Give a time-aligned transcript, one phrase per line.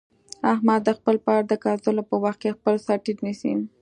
[0.53, 3.51] احمد د خپل پلار د کنځلو په وخت کې خپل سرټیټ نیسي.